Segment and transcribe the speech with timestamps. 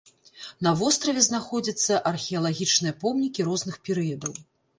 [0.67, 4.33] На востраве знаходзяцца археалагічныя помнікі розных перыядаў.